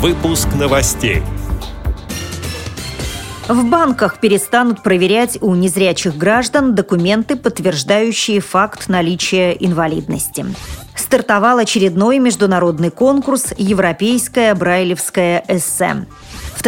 [0.00, 1.22] Выпуск новостей.
[3.48, 10.46] В банках перестанут проверять у незрячих граждан документы, подтверждающие факт наличия инвалидности.
[10.94, 16.06] Стартовал очередной международный конкурс «Европейская брайлевская эссе».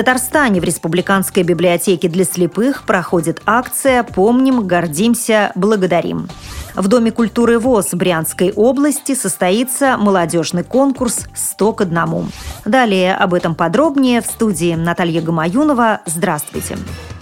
[0.00, 6.26] Татарстане в Республиканской библиотеке для слепых проходит акция «Помним, гордимся, благодарим».
[6.74, 12.24] В Доме культуры ВОЗ Брянской области состоится молодежный конкурс «100 к одному».
[12.64, 16.00] Далее об этом подробнее в студии Наталья Гамаюнова.
[16.06, 16.78] Здравствуйте.
[16.78, 17.19] Здравствуйте.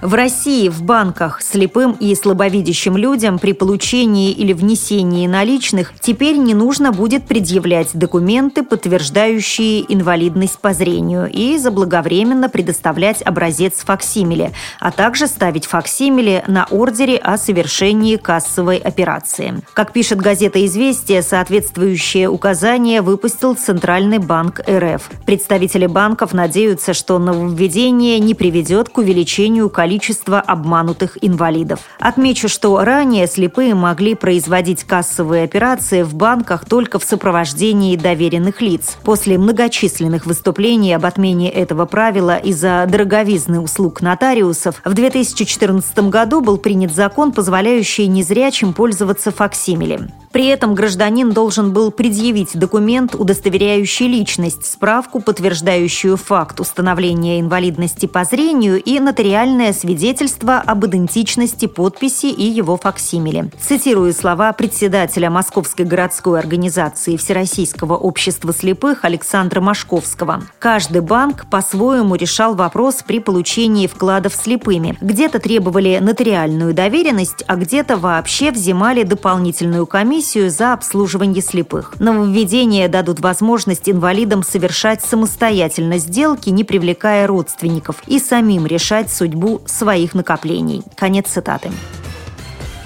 [0.00, 6.54] В России в банках слепым и слабовидящим людям при получении или внесении наличных теперь не
[6.54, 15.26] нужно будет предъявлять документы, подтверждающие инвалидность по зрению, и заблаговременно предоставлять образец факсимиле, а также
[15.26, 19.62] ставить факсимиле на ордере о совершении кассовой операции.
[19.74, 25.10] Как пишет газета «Известия», соответствующее указание выпустил Центральный банк РФ.
[25.26, 31.80] Представители банков надеются, что нововведение не приведет к увеличению количества количество обманутых инвалидов.
[31.98, 38.98] Отмечу, что ранее слепые могли производить кассовые операции в банках только в сопровождении доверенных лиц.
[39.02, 46.58] После многочисленных выступлений об отмене этого правила из-за дороговизны услуг нотариусов в 2014 году был
[46.58, 50.10] принят закон, позволяющий незрячим пользоваться факсимилем.
[50.32, 58.24] При этом гражданин должен был предъявить документ, удостоверяющий личность, справку, подтверждающую факт установления инвалидности по
[58.24, 63.50] зрению и нотариальное свидетельство об идентичности подписи и его факсимиле.
[63.58, 70.42] Цитирую слова председателя Московской городской организации Всероссийского общества слепых Александра Машковского.
[70.58, 74.96] Каждый банк по-своему решал вопрос при получении вкладов слепыми.
[75.00, 81.94] Где-то требовали нотариальную доверенность, а где-то вообще взимали дополнительную комиссию комиссию за обслуживание слепых.
[82.00, 90.14] Нововведения дадут возможность инвалидам совершать самостоятельно сделки, не привлекая родственников, и самим решать судьбу своих
[90.14, 90.82] накоплений.
[90.96, 91.70] Конец цитаты.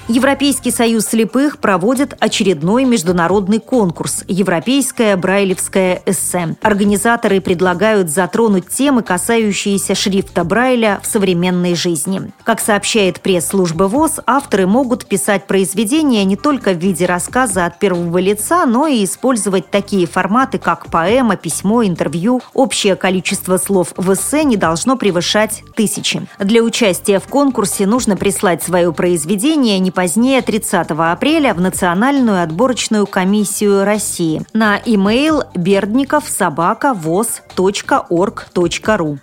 [0.09, 6.57] Европейский союз слепых проводит очередной международный конкурс «Европейская брайлевская эссе».
[6.61, 12.33] Организаторы предлагают затронуть темы, касающиеся шрифта Брайля в современной жизни.
[12.43, 18.17] Как сообщает пресс-служба ВОЗ, авторы могут писать произведения не только в виде рассказа от первого
[18.17, 22.41] лица, но и использовать такие форматы, как поэма, письмо, интервью.
[22.53, 26.27] Общее количество слов в эссе не должно превышать тысячи.
[26.39, 33.05] Для участия в конкурсе нужно прислать свое произведение не позднее 30 апреля в Национальную отборочную
[33.07, 37.59] комиссию России на e-mail бердников собака воз.орг.ру.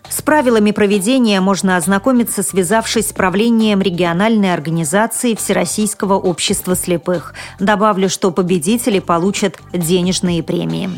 [0.09, 7.35] С правилами проведения можно ознакомиться, связавшись с правлением региональной организации Всероссийского общества слепых.
[7.59, 10.91] Добавлю, что победители получат денежные премии.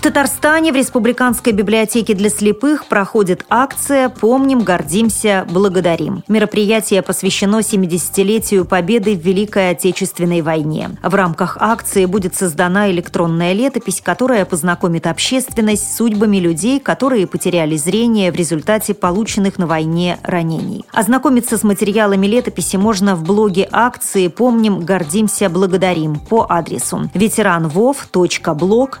[0.00, 6.24] В Татарстане в Республиканской библиотеке для слепых проходит акция «Помним, гордимся, благодарим».
[6.26, 10.88] Мероприятие посвящено 70-летию победы в Великой Отечественной войне.
[11.02, 17.76] В рамках акции будет создана электронная летопись, которая познакомит общественность с судьбами людей, которые потеряли
[17.76, 20.86] зрение в результате полученных на войне ранений.
[20.94, 29.00] Ознакомиться с материалами летописи можно в блоге акции «Помним, гордимся, благодарим» по адресу ветеранвов.блог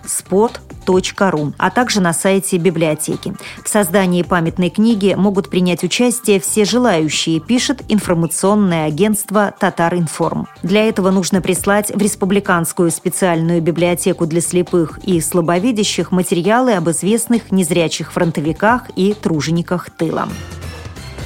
[0.86, 3.34] ру, а также на сайте библиотеки.
[3.64, 10.48] В создании памятной книги могут принять участие все желающие, пишет информационное агентство «Татар-Информ».
[10.62, 17.52] Для этого нужно прислать в Республиканскую специальную библиотеку для слепых и слабовидящих материалы об известных
[17.52, 20.28] незрячих фронтовиках и тружениках тыла.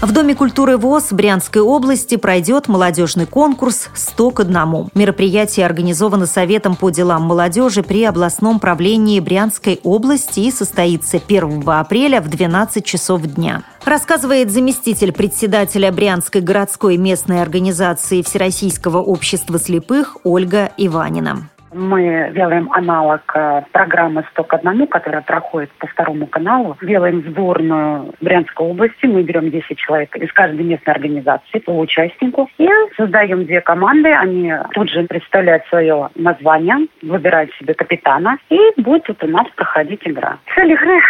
[0.05, 4.91] В Доме культуры ВОЗ Брянской области пройдет молодежный конкурс «100 к одному».
[4.93, 12.21] Мероприятие организовано Советом по делам молодежи при областном правлении Брянской области и состоится 1 апреля
[12.21, 13.63] в 12 часов дня.
[13.87, 21.49] Рассказывает заместитель председателя Брянской городской местной организации Всероссийского общества слепых Ольга Иванина.
[21.75, 26.77] Мы делаем аналог э, программы «100 к одному», которая проходит по второму каналу.
[26.81, 29.07] Делаем сборную Брянской области.
[29.07, 32.49] Мы берем 10 человек из каждой местной организации по участнику.
[32.59, 34.13] И создаем две команды.
[34.13, 38.39] Они тут же представляют свое название, выбирают себе капитана.
[38.51, 40.39] И будет вот у нас проходить игра.
[40.55, 41.01] Цель игры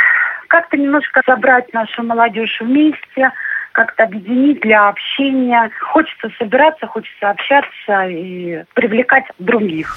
[0.48, 3.30] как-то немножко собрать нашу молодежь вместе–
[3.74, 5.68] как-то объединить для общения.
[5.80, 9.96] Хочется собираться, хочется общаться и привлекать других.